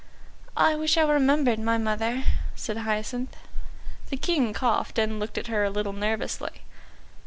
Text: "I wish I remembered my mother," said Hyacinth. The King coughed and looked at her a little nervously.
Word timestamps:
"I 0.57 0.75
wish 0.75 0.97
I 0.97 1.03
remembered 1.03 1.59
my 1.59 1.77
mother," 1.77 2.23
said 2.55 2.75
Hyacinth. 2.77 3.37
The 4.09 4.17
King 4.17 4.51
coughed 4.51 4.97
and 4.97 5.19
looked 5.19 5.37
at 5.37 5.45
her 5.45 5.63
a 5.63 5.69
little 5.69 5.93
nervously. 5.93 6.63